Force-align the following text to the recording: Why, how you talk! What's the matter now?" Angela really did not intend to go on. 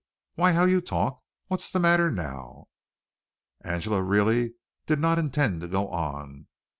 Why, 0.33 0.53
how 0.53 0.65
you 0.65 0.81
talk! 0.81 1.21
What's 1.45 1.69
the 1.69 1.77
matter 1.79 2.09
now?" 2.09 2.69
Angela 3.63 4.01
really 4.01 4.55
did 4.87 4.97
not 4.97 5.19
intend 5.19 5.61
to 5.61 5.67
go 5.67 5.89
on. 5.89 6.47